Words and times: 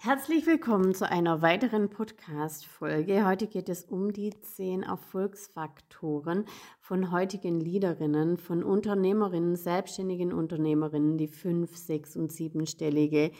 Herzlich 0.00 0.46
willkommen 0.46 0.94
zu 0.94 1.10
einer 1.10 1.42
weiteren 1.42 1.90
Podcast-Folge. 1.90 3.26
Heute 3.26 3.48
geht 3.48 3.68
es 3.68 3.82
um 3.82 4.12
die 4.12 4.30
zehn 4.30 4.84
Erfolgsfaktoren 4.84 6.44
von 6.78 7.10
heutigen 7.10 7.58
Leaderinnen, 7.58 8.36
von 8.36 8.62
Unternehmerinnen, 8.62 9.56
selbstständigen 9.56 10.32
Unternehmerinnen, 10.32 11.18
die 11.18 11.26
fünf, 11.26 11.76
sechs 11.76 12.14
und 12.14 12.30
siebenstellige 12.30 13.32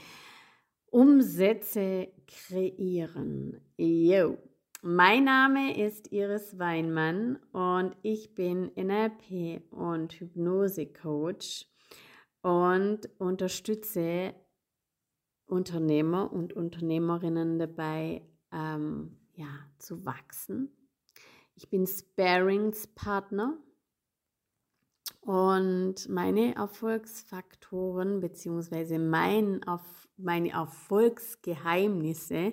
Umsätze 0.91 2.09
kreieren. 2.27 3.61
Yo. 3.77 4.37
Mein 4.83 5.25
Name 5.25 5.81
ist 5.81 6.11
Iris 6.11 6.59
Weinmann 6.59 7.39
und 7.53 7.97
ich 8.03 8.35
bin 8.35 8.73
NLP 8.75 9.63
und 9.71 10.13
Hypnose-Coach 10.15 11.67
und 12.43 13.09
unterstütze 13.19 14.35
Unternehmer 15.49 16.33
und 16.33 16.53
Unternehmerinnen 16.53 17.59
dabei, 17.59 18.23
ähm, 18.53 19.17
ja, 19.35 19.49
zu 19.79 20.05
wachsen. 20.05 20.71
Ich 21.55 21.71
bin 21.71 21.87
Sparingspartner 21.87 23.57
und 25.23 26.09
meine 26.09 26.55
Erfolgsfaktoren 26.55 28.21
bzw. 28.21 28.99
Mein, 28.99 29.61
meine 30.17 30.51
Erfolgsgeheimnisse 30.51 32.53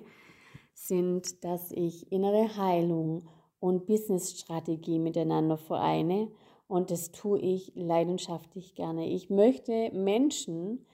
sind, 0.74 1.44
dass 1.44 1.70
ich 1.72 2.10
innere 2.10 2.56
Heilung 2.56 3.28
und 3.60 3.86
Businessstrategie 3.86 4.98
miteinander 4.98 5.56
vereine 5.56 6.30
und 6.68 6.90
das 6.90 7.12
tue 7.12 7.38
ich 7.38 7.72
leidenschaftlich 7.74 8.74
gerne. 8.74 9.08
Ich 9.08 9.30
möchte 9.30 9.90
Menschen 9.92 10.84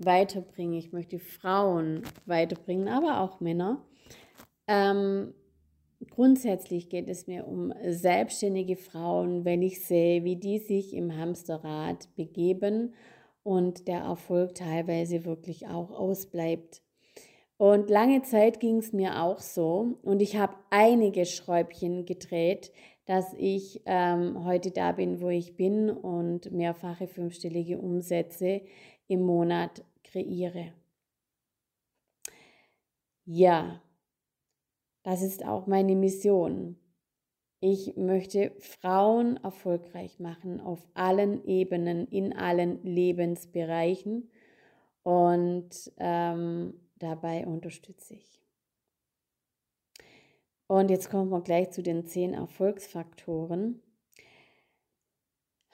weiterbringen. 0.00 0.74
Ich 0.74 0.92
möchte 0.92 1.18
Frauen 1.18 2.02
weiterbringen, 2.26 2.88
aber 2.88 3.20
auch 3.20 3.40
Männer. 3.40 3.84
Ähm, 4.66 5.34
grundsätzlich 6.10 6.88
geht 6.88 7.08
es 7.08 7.26
mir 7.26 7.46
um 7.46 7.72
selbstständige 7.84 8.76
Frauen, 8.76 9.44
wenn 9.44 9.62
ich 9.62 9.84
sehe, 9.84 10.24
wie 10.24 10.36
die 10.36 10.58
sich 10.58 10.94
im 10.94 11.16
Hamsterrad 11.16 12.14
begeben 12.16 12.94
und 13.42 13.88
der 13.88 14.00
Erfolg 14.00 14.54
teilweise 14.54 15.24
wirklich 15.24 15.66
auch 15.68 15.90
ausbleibt. 15.90 16.82
Und 17.56 17.90
lange 17.90 18.22
Zeit 18.22 18.58
ging 18.58 18.78
es 18.78 18.92
mir 18.92 19.22
auch 19.22 19.38
so 19.38 19.98
und 20.02 20.20
ich 20.20 20.36
habe 20.36 20.56
einige 20.70 21.26
Schräubchen 21.26 22.06
gedreht, 22.06 22.72
dass 23.06 23.34
ich 23.36 23.82
ähm, 23.86 24.44
heute 24.44 24.70
da 24.70 24.92
bin, 24.92 25.20
wo 25.20 25.28
ich 25.28 25.56
bin 25.56 25.90
und 25.90 26.50
mehrfache 26.52 27.06
fünfstellige 27.06 27.78
Umsätze 27.78 28.62
im 29.12 29.22
Monat 29.22 29.84
kreiere. 30.02 30.72
Ja, 33.24 33.82
das 35.02 35.22
ist 35.22 35.44
auch 35.44 35.66
meine 35.66 35.94
Mission. 35.94 36.76
Ich 37.60 37.96
möchte 37.96 38.52
Frauen 38.58 39.36
erfolgreich 39.36 40.18
machen 40.18 40.60
auf 40.60 40.84
allen 40.94 41.44
Ebenen, 41.46 42.08
in 42.08 42.32
allen 42.32 42.82
Lebensbereichen 42.82 44.30
und 45.04 45.92
ähm, 45.98 46.74
dabei 46.98 47.46
unterstütze 47.46 48.14
ich. 48.14 48.40
Und 50.66 50.90
jetzt 50.90 51.10
kommen 51.10 51.30
wir 51.30 51.42
gleich 51.42 51.70
zu 51.70 51.82
den 51.82 52.06
zehn 52.06 52.34
Erfolgsfaktoren. 52.34 53.82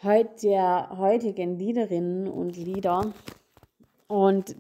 Heute 0.05 0.31
der 0.45 0.91
heutigen 0.97 1.59
Liederinnen 1.59 2.29
und 2.29 2.57
Lieder 2.57 3.13
und 4.07 4.55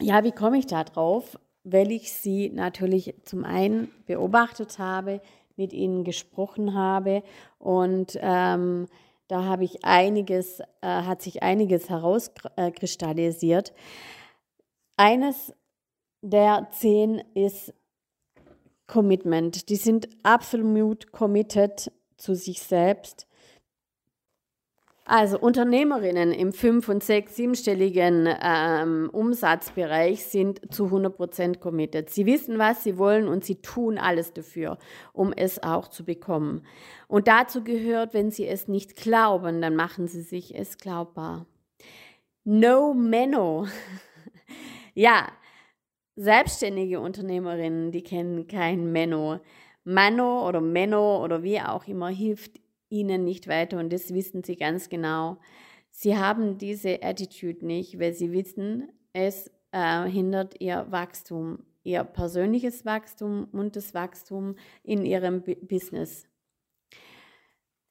ja, 0.00 0.22
wie 0.22 0.30
komme 0.30 0.58
ich 0.58 0.68
da 0.68 0.84
drauf? 0.84 1.36
Weil 1.64 1.90
ich 1.90 2.12
sie 2.12 2.50
natürlich 2.50 3.16
zum 3.24 3.44
einen 3.44 3.90
beobachtet 4.06 4.78
habe, 4.78 5.20
mit 5.56 5.72
ihnen 5.72 6.04
gesprochen 6.04 6.74
habe 6.74 7.24
und 7.58 8.16
ähm, 8.20 8.86
da 9.26 9.42
habe 9.42 9.64
ich 9.64 9.84
einiges, 9.84 10.60
äh, 10.60 10.86
hat 10.86 11.20
sich 11.20 11.42
einiges 11.42 11.90
herauskristallisiert. 11.90 13.72
Eines 14.96 15.52
der 16.20 16.68
zehn 16.70 17.18
ist 17.34 17.74
Commitment. 18.86 19.68
Die 19.70 19.76
sind 19.76 20.08
absolut 20.22 21.10
committed 21.10 21.90
zu 22.16 22.36
sich 22.36 22.62
selbst 22.62 23.26
also 25.04 25.38
Unternehmerinnen 25.38 26.32
im 26.32 26.52
fünf- 26.52 26.88
und 26.88 27.02
sechs-, 27.02 27.34
siebenstelligen 27.36 28.28
ähm, 28.40 29.10
Umsatzbereich 29.12 30.24
sind 30.24 30.72
zu 30.72 30.86
100% 30.86 31.58
committed. 31.58 32.08
Sie 32.08 32.24
wissen, 32.24 32.58
was 32.58 32.84
sie 32.84 32.98
wollen 32.98 33.26
und 33.26 33.44
sie 33.44 33.56
tun 33.56 33.98
alles 33.98 34.32
dafür, 34.32 34.78
um 35.12 35.32
es 35.32 35.62
auch 35.62 35.88
zu 35.88 36.04
bekommen. 36.04 36.64
Und 37.08 37.26
dazu 37.26 37.64
gehört, 37.64 38.14
wenn 38.14 38.30
sie 38.30 38.46
es 38.46 38.68
nicht 38.68 38.96
glauben, 38.96 39.60
dann 39.60 39.74
machen 39.74 40.06
sie 40.06 40.22
sich 40.22 40.56
es 40.56 40.78
glaubbar. 40.78 41.46
No 42.44 42.94
Menno. 42.94 43.66
ja, 44.94 45.28
selbstständige 46.14 47.00
Unternehmerinnen, 47.00 47.90
die 47.90 48.02
kennen 48.02 48.46
kein 48.46 48.92
Menno. 48.92 49.40
Mano 49.84 50.46
oder 50.46 50.60
Menno 50.60 51.24
oder 51.24 51.42
wie 51.42 51.60
auch 51.60 51.88
immer 51.88 52.08
hilft 52.08 52.61
ihnen 52.92 53.24
nicht 53.24 53.48
weiter 53.48 53.78
und 53.78 53.92
das 53.92 54.14
wissen 54.14 54.44
sie 54.44 54.56
ganz 54.56 54.88
genau. 54.88 55.38
Sie 55.90 56.16
haben 56.16 56.58
diese 56.58 57.02
Attitude 57.02 57.66
nicht, 57.66 57.98
weil 57.98 58.12
sie 58.12 58.32
wissen, 58.32 58.92
es 59.12 59.50
äh, 59.72 60.04
hindert 60.04 60.60
ihr 60.60 60.86
Wachstum, 60.90 61.64
ihr 61.82 62.04
persönliches 62.04 62.84
Wachstum 62.84 63.48
und 63.52 63.76
das 63.76 63.94
Wachstum 63.94 64.56
in 64.82 65.04
ihrem 65.04 65.42
B 65.42 65.54
Business. 65.54 66.26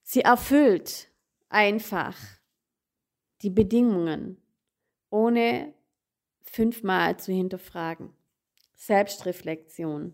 Sie 0.04 0.22
erfüllt 0.22 1.10
einfach 1.50 2.18
die 3.42 3.50
Bedingungen, 3.50 4.38
ohne 5.10 5.74
fünfmal 6.44 7.18
zu 7.18 7.32
hinterfragen. 7.32 8.14
Selbstreflexion. 8.76 10.14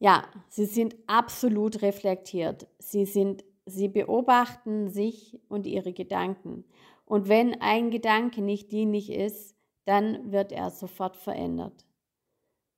Ja, 0.00 0.26
sie 0.48 0.64
sind 0.64 0.96
absolut 1.06 1.82
reflektiert. 1.82 2.66
Sie 2.78 3.04
sind, 3.04 3.44
sie 3.66 3.88
beobachten 3.88 4.88
sich 4.88 5.38
und 5.48 5.66
ihre 5.66 5.92
Gedanken. 5.92 6.64
Und 7.04 7.28
wenn 7.28 7.60
ein 7.60 7.90
Gedanke 7.90 8.40
nicht 8.40 8.72
dienlich 8.72 9.12
ist, 9.12 9.54
dann 9.84 10.32
wird 10.32 10.52
er 10.52 10.70
sofort 10.70 11.16
verändert. 11.16 11.84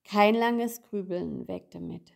Kein 0.05 0.34
langes 0.34 0.83
Grübeln 0.83 1.47
weg 1.47 1.71
damit. 1.71 2.12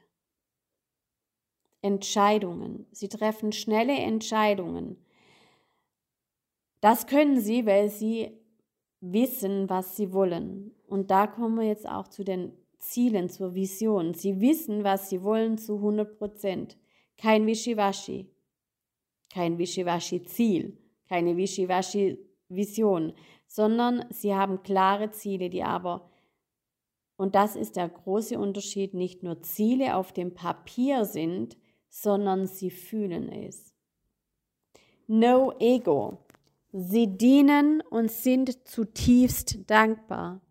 Entscheidungen. 1.83 2.87
Sie 2.91 3.09
treffen 3.09 3.53
schnelle 3.53 3.97
Entscheidungen. 3.97 4.97
Das 6.81 7.07
können 7.07 7.41
sie, 7.41 7.65
weil 7.65 7.91
sie 7.91 8.33
wissen, 9.01 9.71
was 9.71 9.95
sie 9.95 10.13
wollen. 10.13 10.75
Und 10.89 11.13
da 11.13 11.29
kommen 11.29 11.57
wir 11.57 11.67
jetzt 11.67 11.89
auch 11.89 12.09
zu 12.09 12.25
den 12.25 12.53
Zielen, 12.79 13.29
zur 13.29 13.55
Vision. 13.55 14.15
Sie 14.15 14.41
wissen, 14.41 14.85
was 14.85 15.11
sie 15.11 15.23
wollen 15.23 15.59
zu 15.59 15.77
100 15.77 16.19
Prozent. 16.19 16.77
Kein 17.17 17.47
Wischiwaschi. 17.47 18.31
Kein 19.33 19.59
Wischiwaschi-Ziel. 19.59 20.77
Keine 21.09 21.37
Wischiwaschi-Vision. 21.37 23.13
Sondern 23.47 24.05
sie 24.11 24.35
haben 24.35 24.63
klare 24.63 25.11
Ziele, 25.11 25.51
die 25.51 25.63
aber, 25.63 26.11
und 27.17 27.35
das 27.35 27.57
ist 27.57 27.77
der 27.77 27.89
große 27.89 28.39
Unterschied, 28.39 28.93
nicht 28.95 29.23
nur 29.23 29.43
Ziele 29.43 29.97
auf 29.97 30.13
dem 30.13 30.35
Papier 30.35 31.05
sind, 31.05 31.57
sondern 31.89 32.47
sie 32.47 32.71
fühlen 32.71 33.31
es. 33.31 33.75
No 35.07 35.53
Ego. 35.59 36.19
Sie 36.73 37.17
dienen 37.17 37.81
und 37.81 38.11
sind 38.11 38.69
zutiefst 38.69 39.71
dankbar. 39.71 40.43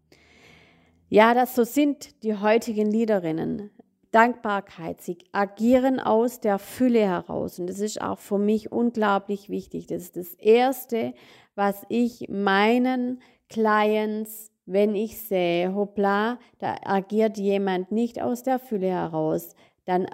Ja, 1.10 1.34
das 1.34 1.56
so 1.56 1.64
sind 1.64 2.24
die 2.24 2.36
heutigen 2.36 2.90
Liederinnen. 2.90 3.70
Dankbarkeit, 4.12 5.02
sie 5.02 5.18
agieren 5.34 6.00
aus 6.00 6.40
der 6.40 6.58
Fülle 6.58 7.02
heraus. 7.02 7.60
Und 7.60 7.68
das 7.68 7.80
ist 7.80 8.02
auch 8.02 8.20
für 8.20 8.38
mich 8.38 8.72
unglaublich 8.72 9.50
wichtig. 9.50 9.88
Das 9.88 10.04
ist 10.04 10.16
das 10.16 10.34
Erste, 10.36 11.14
was 11.54 11.86
ich 11.90 12.30
meinen 12.30 13.22
Clients, 13.50 14.52
wenn 14.66 14.96
ich 14.96 15.22
sehe, 15.22 15.76
hoppla, 15.76 16.40
da 16.60 16.76
agiert 16.84 17.38
jemand 17.38 17.92
nicht 17.92 18.22
aus 18.22 18.42
der 18.42 18.58
Fülle 18.58 18.88
heraus, 18.88 19.54
dann 19.84 20.08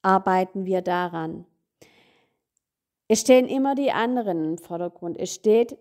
arbeiten 0.00 0.64
wir 0.64 0.82
daran. 0.82 1.46
Es 3.06 3.20
stehen 3.20 3.46
immer 3.46 3.74
die 3.74 3.92
anderen 3.92 4.44
im 4.44 4.58
Vordergrund. 4.58 5.18
Es 5.18 5.34
steht 5.34 5.76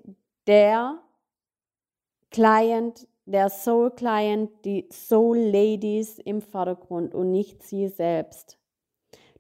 der 0.46 1.00
Client, 2.30 3.08
der 3.31 3.50
Soul 3.50 3.92
Client, 3.92 4.51
die 4.66 4.88
Soul 4.92 5.38
Ladies 5.38 6.19
im 6.19 6.42
Vordergrund 6.42 7.16
und 7.16 7.31
nicht 7.31 7.63
sie 7.63 7.88
selbst. 7.88 8.57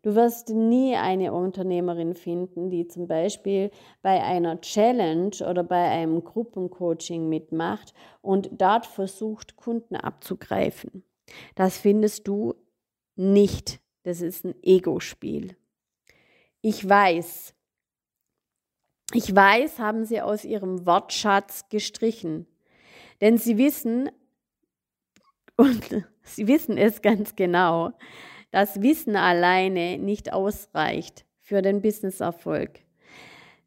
Du 0.03 0.15
wirst 0.15 0.49
nie 0.49 0.95
eine 0.95 1.31
Unternehmerin 1.31 2.15
finden, 2.15 2.71
die 2.71 2.87
zum 2.87 3.07
Beispiel 3.07 3.69
bei 4.01 4.23
einer 4.23 4.59
Challenge 4.61 5.35
oder 5.47 5.63
bei 5.63 5.89
einem 5.89 6.23
Gruppencoaching 6.23 7.29
mitmacht 7.29 7.93
und 8.21 8.49
dort 8.53 8.87
versucht, 8.87 9.55
Kunden 9.57 9.95
abzugreifen. 9.95 11.03
Das 11.53 11.77
findest 11.77 12.27
du 12.27 12.55
nicht. 13.15 13.79
Das 14.03 14.21
ist 14.21 14.43
ein 14.43 14.55
Ego-Spiel. 14.63 15.55
Ich 16.61 16.87
weiß, 16.87 17.53
ich 19.13 19.35
weiß, 19.35 19.77
haben 19.77 20.05
sie 20.05 20.21
aus 20.21 20.45
ihrem 20.45 20.85
Wortschatz 20.87 21.69
gestrichen. 21.69 22.47
Denn 23.21 23.37
sie 23.37 23.57
wissen, 23.57 24.09
und 25.55 26.05
sie 26.23 26.47
wissen 26.47 26.77
es 26.77 27.01
ganz 27.01 27.35
genau, 27.35 27.91
dass 28.51 28.81
Wissen 28.81 29.15
alleine 29.15 29.97
nicht 29.97 30.33
ausreicht 30.33 31.25
für 31.39 31.61
den 31.61 31.81
Businesserfolg. 31.81 32.81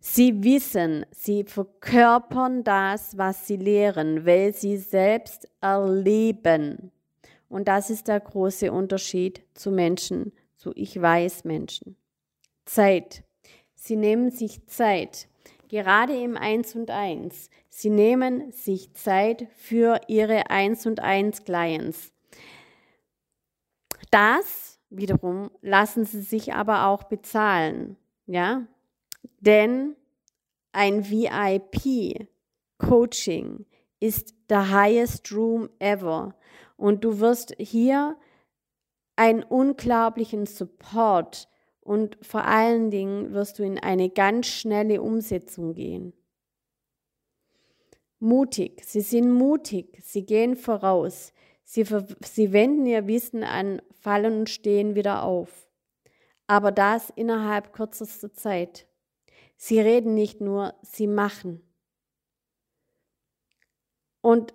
Sie 0.01 0.45
wissen, 0.45 1.07
sie 1.13 1.45
verkörpern 1.45 2.63
das, 2.63 3.17
was 3.17 3.47
sie 3.47 3.57
lehren, 3.57 4.27
weil 4.27 4.53
sie 4.53 4.77
selbst 4.77 5.49
erleben. 5.63 6.93
Und 7.49 7.69
das 7.69 7.89
ist 7.89 8.09
der 8.09 8.21
große 8.21 8.71
Unterschied 8.71 9.43
zu 9.55 9.71
Menschen, 9.71 10.33
zu 10.57 10.73
Ich 10.75 11.01
weiß 11.01 11.45
Menschen. 11.45 11.97
Zeit. 12.67 13.25
Sie 13.75 13.97
nehmen 13.97 14.31
sich 14.31 14.67
Zeit, 14.67 15.29
gerade 15.69 16.17
im 16.17 16.37
Eins 16.37 16.75
und 16.75 16.91
Eins. 16.91 17.51
Sie 17.69 17.91
nehmen 17.91 18.53
sich 18.53 18.93
Zeit 18.95 19.49
für 19.57 20.01
ihre 20.09 20.51
Eins 20.51 20.87
und 20.87 21.01
Eins 21.01 21.45
Clients. 21.45 22.13
Das 24.11 24.79
wiederum 24.91 25.51
lassen 25.61 26.05
sie 26.05 26.23
sich 26.23 26.55
aber 26.55 26.87
auch 26.87 27.05
bezahlen, 27.05 27.97
ja? 28.27 28.67
Denn 29.41 29.97
ein 30.73 31.09
VIP 31.09 32.29
Coaching 32.79 33.67
ist 34.01 34.35
the 34.49 34.57
highest 34.57 35.33
room 35.33 35.69
ever 35.79 36.35
und 36.77 37.05
du 37.05 37.21
wirst 37.21 37.55
hier 37.59 38.17
einen 39.17 39.43
unglaublichen 39.43 40.47
Support 40.47 41.49
und 41.85 42.19
vor 42.23 42.45
allen 42.45 42.91
Dingen 42.91 43.33
wirst 43.35 43.59
du 43.59 43.63
in 43.63 43.79
eine 43.79 44.09
ganz 44.09 44.47
schnelle 44.47 45.03
Umsetzung 45.03 45.75
gehen. 45.75 46.15
Mutig, 48.19 48.83
sie 48.85 49.03
sind 49.03 49.31
mutig, 49.31 49.99
sie 50.03 50.25
gehen 50.25 50.57
voraus, 50.57 51.35
sie, 51.63 51.85
sie 52.25 52.53
wenden 52.53 52.87
ihr 52.87 53.07
Wissen 53.07 53.45
an, 53.45 53.83
fallen 54.01 54.41
und 54.41 54.51
stehen 54.51 54.95
wieder 54.95 55.23
auf. 55.23 55.69
Aber 56.47 56.73
das 56.73 57.11
innerhalb 57.11 57.73
kürzester 57.73 58.33
Zeit. 58.33 58.87
Sie 59.57 59.79
reden 59.79 60.15
nicht 60.15 60.41
nur, 60.41 60.75
sie 60.83 61.07
machen. 61.07 61.63
Und 64.21 64.55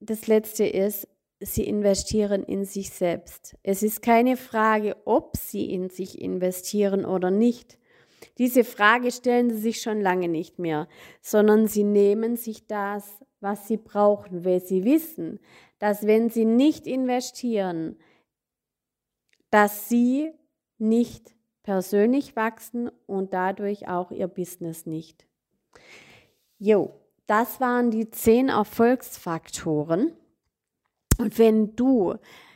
das 0.00 0.26
Letzte 0.26 0.66
ist, 0.66 1.08
sie 1.40 1.64
investieren 1.64 2.42
in 2.42 2.64
sich 2.64 2.90
selbst. 2.90 3.56
Es 3.62 3.82
ist 3.82 4.02
keine 4.02 4.36
Frage, 4.36 4.96
ob 5.04 5.36
sie 5.36 5.70
in 5.72 5.88
sich 5.90 6.20
investieren 6.20 7.04
oder 7.04 7.30
nicht. 7.30 7.78
Diese 8.38 8.64
Frage 8.64 9.10
stellen 9.10 9.50
sie 9.50 9.58
sich 9.58 9.80
schon 9.80 10.00
lange 10.00 10.28
nicht 10.28 10.58
mehr, 10.58 10.88
sondern 11.20 11.66
sie 11.66 11.84
nehmen 11.84 12.36
sich 12.36 12.66
das, 12.66 13.24
was 13.40 13.68
sie 13.68 13.76
brauchen, 13.76 14.44
weil 14.44 14.60
sie 14.60 14.84
wissen, 14.84 15.38
dass 15.78 16.06
wenn 16.06 16.28
sie 16.28 16.44
nicht 16.44 16.86
investieren, 16.86 17.96
dass 19.50 19.88
sie 19.88 20.32
nicht 20.78 21.34
persönlich 21.62 22.34
wachsen 22.36 22.90
und 23.06 23.34
dadurch 23.34 23.88
auch 23.88 24.10
ihr 24.10 24.28
Business 24.28 24.86
nicht. 24.86 25.26
Jo, 26.58 26.92
das 27.26 27.60
waren 27.60 27.90
die 27.90 28.10
zehn 28.10 28.48
Erfolgsfaktoren. 28.48 30.12
Und 31.18 31.38
wenn 31.38 31.76
du 31.76 32.14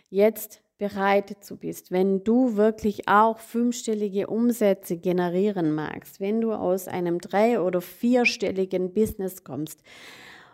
jetzt 0.09 0.63
bereit 0.79 1.31
dazu 1.31 1.57
bist, 1.57 1.93
wenn 1.93 2.25
du 2.25 2.57
wirklich 2.57 3.09
auch 3.09 3.39
fünfstellige 3.39 4.27
Umsätze 4.27 4.97
generieren 4.97 5.73
magst, 5.73 6.19
wenn 6.19 6.41
du 6.41 6.53
aus 6.53 6.89
einem 6.89 7.21
drei- 7.21 7.61
oder 7.61 7.81
vierstelligen 7.81 8.93
Business 8.93 9.45
kommst 9.45 9.81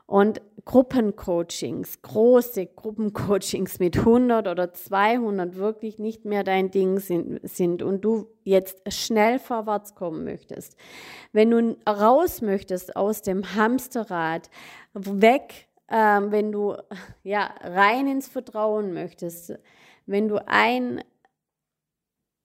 und 0.04 0.42
Gruppencoachings, 0.64 2.02
große 2.02 2.66
Gruppencoachings 2.66 3.78
mit 3.78 3.96
100 3.98 4.48
oder 4.48 4.72
200 4.72 5.56
wirklich 5.56 5.98
nicht 5.98 6.26
mehr 6.26 6.44
dein 6.44 6.70
Ding 6.70 6.98
sind, 6.98 7.40
sind 7.42 7.82
und 7.82 8.02
du 8.02 8.28
jetzt 8.44 8.80
schnell 8.92 9.38
vorwärts 9.38 9.94
kommen 9.94 10.24
möchtest, 10.24 10.76
wenn 11.32 11.50
du 11.50 11.76
raus 11.88 12.42
möchtest 12.42 12.96
aus 12.96 13.22
dem 13.22 13.54
Hamsterrad, 13.54 14.50
weg 14.92 15.67
ähm, 15.90 16.30
wenn 16.30 16.52
du 16.52 16.76
ja 17.22 17.54
rein 17.60 18.06
ins 18.06 18.28
Vertrauen 18.28 18.92
möchtest, 18.92 19.58
wenn 20.06 20.28
du 20.28 20.46
ein, 20.46 21.02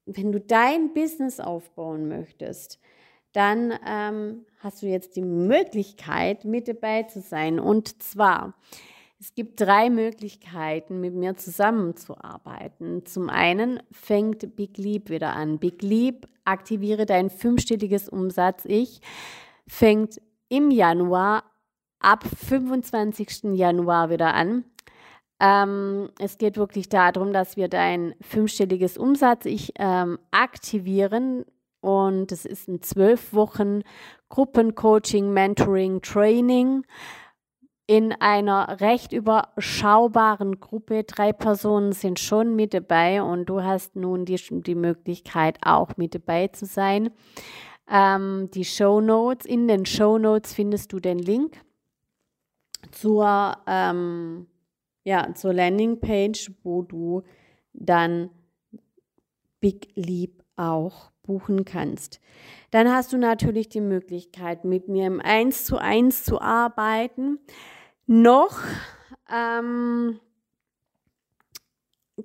wenn 0.05 0.31
du 0.31 0.39
dein 0.39 0.93
Business 0.93 1.39
aufbauen 1.39 2.07
möchtest, 2.07 2.79
dann 3.31 3.73
ähm, 3.87 4.45
hast 4.59 4.81
du 4.81 4.87
jetzt 4.87 5.15
die 5.15 5.21
Möglichkeit, 5.21 6.45
mit 6.45 6.67
dabei 6.67 7.03
zu 7.03 7.19
sein. 7.19 7.59
Und 7.59 8.03
zwar, 8.03 8.53
es 9.19 9.33
gibt 9.33 9.59
drei 9.59 9.89
Möglichkeiten, 9.89 10.99
mit 10.99 11.15
mir 11.15 11.35
zusammenzuarbeiten. 11.35 13.05
Zum 13.05 13.29
einen 13.29 13.81
fängt 13.91 14.55
Big 14.55 14.77
Leap 14.77 15.09
wieder 15.09 15.33
an. 15.33 15.57
Big 15.57 15.81
Leap, 15.81 16.27
aktiviere 16.45 17.05
dein 17.05 17.29
fünfstelliges 17.29 18.07
Umsatz-Ich, 18.07 19.01
fängt 19.67 20.21
im 20.49 20.69
Januar 20.69 21.43
ab 22.03 22.23
25. 22.23 23.55
Januar 23.55 24.09
wieder 24.09 24.33
an. 24.33 24.65
Ähm, 25.39 26.09
es 26.19 26.37
geht 26.37 26.57
wirklich 26.57 26.89
darum, 26.89 27.33
dass 27.33 27.57
wir 27.57 27.67
dein 27.67 28.13
fünfstelliges 28.21 28.97
Umsatz 28.97 29.45
ich 29.45 29.73
ähm, 29.77 30.19
aktivieren 30.31 31.45
und 31.81 32.31
es 32.31 32.45
ist 32.45 32.69
ein 32.69 32.81
zwölf 32.81 33.33
Wochen 33.33 33.81
Gruppencoaching, 34.29 35.33
Mentoring, 35.33 36.01
Training 36.01 36.85
in 37.87 38.13
einer 38.13 38.79
recht 38.79 39.11
überschaubaren 39.11 40.61
Gruppe. 40.61 41.03
Drei 41.03 41.33
Personen 41.33 41.91
sind 41.91 42.19
schon 42.19 42.55
mit 42.55 42.73
dabei 42.73 43.21
und 43.21 43.45
du 43.47 43.63
hast 43.63 43.95
nun 43.97 44.23
die, 44.23 44.39
die 44.61 44.75
Möglichkeit, 44.75 45.59
auch 45.61 45.97
mit 45.97 46.15
dabei 46.15 46.47
zu 46.47 46.65
sein. 46.65 47.11
Ähm, 47.89 48.49
die 48.53 48.63
Show 48.63 49.01
Notes, 49.01 49.45
in 49.45 49.67
den 49.67 49.85
Show 49.85 50.17
Notes 50.17 50.53
findest 50.53 50.93
du 50.93 51.01
den 51.01 51.19
Link 51.19 51.59
zur, 52.91 53.57
ähm, 53.67 54.47
ja, 55.03 55.33
zur 55.33 55.53
Landingpage, 55.53 56.51
wo 56.63 56.81
du 56.81 57.23
dann 57.73 58.29
Big 59.59 59.89
Leap 59.95 60.43
auch 60.55 61.11
buchen 61.23 61.65
kannst. 61.65 62.19
Dann 62.71 62.91
hast 62.91 63.13
du 63.13 63.17
natürlich 63.17 63.69
die 63.69 63.81
Möglichkeit, 63.81 64.65
mit 64.65 64.87
mir 64.87 65.07
im 65.07 65.21
1 65.21 65.65
zu 65.65 65.77
1 65.77 66.25
zu 66.25 66.41
arbeiten. 66.41 67.39
Noch 68.05 68.59
ähm, 69.31 70.19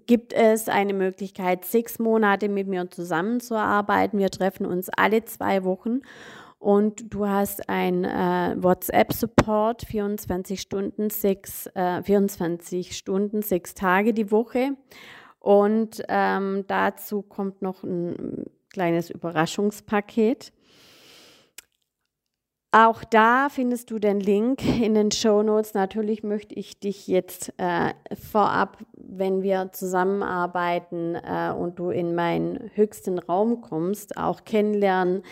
gibt 0.07 0.33
es 0.33 0.69
eine 0.69 0.95
Möglichkeit, 0.95 1.65
sechs 1.65 1.99
Monate 1.99 2.49
mit 2.49 2.67
mir 2.67 2.91
zusammenzuarbeiten. 2.91 4.19
Wir 4.19 4.31
treffen 4.31 4.67
uns 4.67 4.88
alle 4.91 5.25
zwei 5.25 5.65
Wochen 5.65 6.00
und 6.59 7.15
du 7.15 7.27
hast 7.29 7.69
ein 7.69 8.05
äh, 8.05 8.57
WhatsApp-Support 8.57 9.83
24 9.83 10.61
Stunden, 10.61 11.09
sechs, 11.09 11.67
äh, 11.75 12.03
24 12.03 12.97
Stunden, 12.97 13.43
sechs 13.43 13.75
Tage 13.75 14.12
die 14.12 14.31
Woche. 14.33 14.73
Und 15.38 16.03
ähm, 16.09 16.65
dazu 16.67 17.23
kommt 17.23 17.62
noch 17.62 17.85
ein 17.85 18.47
kleines 18.71 19.09
Überraschungspaket. 19.09 20.53
Auch 22.71 23.03
da 23.03 23.49
findest 23.49 23.91
du 23.91 23.99
den 23.99 24.21
Link 24.21 24.62
in 24.83 24.95
den 24.95 25.11
Show 25.11 25.43
Notes. 25.43 25.73
Natürlich 25.73 26.23
möchte 26.23 26.55
ich 26.55 26.81
dich 26.81 27.07
jetzt 27.07 27.55
äh, 27.57 27.95
vorab, 28.12 28.85
wenn 28.93 29.43
wir 29.43 29.71
zusammenarbeiten 29.73 31.15
äh, 31.15 31.50
und 31.57 31.79
du 31.79 31.91
in 31.91 32.15
meinen 32.15 32.71
höchsten 32.75 33.19
Raum 33.19 33.62
kommst, 33.62 34.19
auch 34.19 34.45
kennenlernen, 34.45 35.23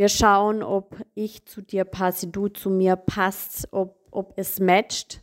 wir 0.00 0.08
schauen, 0.08 0.62
ob 0.62 0.96
ich 1.14 1.44
zu 1.44 1.60
dir 1.60 1.84
passe, 1.84 2.28
du 2.28 2.48
zu 2.48 2.70
mir 2.70 2.96
passt, 2.96 3.68
ob, 3.70 3.98
ob 4.10 4.32
es 4.36 4.58
matcht. 4.58 5.22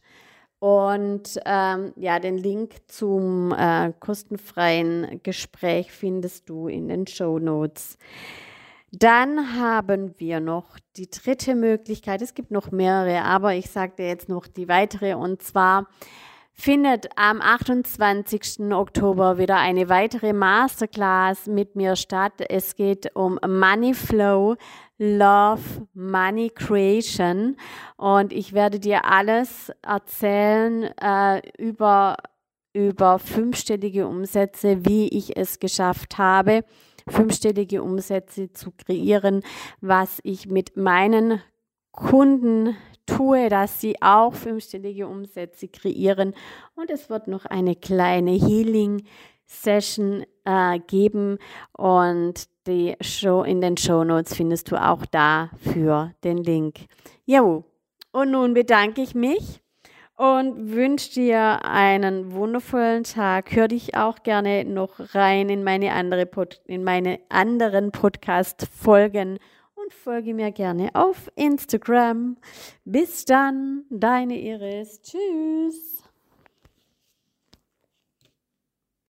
Und 0.60 1.40
ähm, 1.46 1.94
ja, 1.96 2.20
den 2.20 2.38
Link 2.38 2.76
zum 2.86 3.52
äh, 3.58 3.92
kostenfreien 4.00 5.20
Gespräch 5.24 5.92
findest 5.92 6.48
du 6.48 6.68
in 6.68 6.90
den 6.90 7.08
Show 7.08 7.40
Notes. 7.40 7.98
Dann 8.92 9.60
haben 9.60 10.14
wir 10.20 10.42
noch 10.42 10.78
die 10.96 11.10
dritte 11.10 11.56
Möglichkeit. 11.56 12.22
Es 12.22 12.36
gibt 12.36 12.52
noch 12.52 12.70
mehrere, 12.70 13.24
aber 13.24 13.56
ich 13.56 13.72
sage 13.72 13.94
dir 13.98 14.08
jetzt 14.08 14.30
noch 14.30 14.46
die 14.46 14.68
weitere. 14.68 15.16
Und 15.16 15.42
zwar 15.42 15.88
findet 16.60 17.08
am 17.16 17.40
28. 17.40 18.74
Oktober 18.74 19.38
wieder 19.38 19.58
eine 19.58 19.90
weitere 19.90 20.34
Masterclass 20.34 21.46
mit 21.46 21.76
mir 21.76 21.96
statt. 21.96 22.34
Es 22.50 22.76
geht 22.76 23.16
um 23.16 23.40
Money 23.48 23.94
Flow, 23.94 24.56
Love, 24.98 25.88
Money 25.94 26.50
Creation 26.50 27.56
und 27.96 28.34
ich 28.34 28.54
werde 28.54 28.80
dir 28.80 29.06
alles 29.06 29.72
erzählen 29.84 30.84
äh, 31.00 31.42
über, 31.60 32.18
über 32.74 33.20
fünfstellige 33.20 34.08
Umsätze, 34.08 34.84
wie 34.86 35.08
ich 35.10 35.38
es 35.38 35.60
geschafft 35.60 36.18
habe, 36.18 36.66
fünfstellige 37.08 37.84
Umsätze 37.84 38.52
zu 38.52 38.72
kreieren, 38.72 39.44
was 39.80 40.20
ich 40.24 40.48
mit 40.48 40.76
meinen 40.76 41.40
Kunden 41.98 42.78
tue, 43.08 43.50
dass 43.50 43.82
sie 43.82 43.96
auch 44.02 44.34
fünfstellige 44.34 45.08
Umsätze 45.08 45.68
kreieren. 45.68 46.36
Und 46.76 46.92
es 46.92 47.10
wird 47.10 47.28
noch 47.28 47.46
eine 47.46 47.76
kleine 47.76 48.32
Healing 48.32 49.04
Session 49.48 50.26
äh, 50.46 50.80
geben 50.80 51.40
und 51.72 52.48
die 52.68 52.96
Show 53.02 53.44
in 53.44 53.62
den 53.62 53.78
Show 53.78 54.04
Notes 54.04 54.36
findest 54.36 54.70
du 54.70 54.76
auch 54.76 55.06
da 55.06 55.50
für 55.58 56.14
den 56.24 56.38
Link. 56.38 56.82
Jo, 57.26 57.64
und 58.12 58.32
nun 58.32 58.54
bedanke 58.54 59.02
ich 59.02 59.16
mich 59.16 59.62
und 60.18 60.74
wünsche 60.74 61.14
dir 61.14 61.64
einen 61.64 62.34
wundervollen 62.34 63.06
Tag. 63.06 63.56
Hör 63.56 63.70
dich 63.70 63.96
auch 63.96 64.22
gerne 64.24 64.66
noch 64.66 65.16
rein 65.16 65.50
in 65.50 65.64
meine, 65.64 65.94
andere 65.94 66.26
Pod 66.26 66.62
in 66.66 66.84
meine 66.84 67.20
anderen 67.30 67.92
Podcast-Folgen 67.92 69.40
und 69.88 69.94
folge 69.94 70.34
mir 70.34 70.52
gerne 70.52 70.90
auf 70.96 71.32
Instagram. 71.36 72.36
Bis 72.84 73.24
dann, 73.24 73.86
deine 73.90 74.38
Iris. 74.38 75.02
Tschüss. 75.02 76.04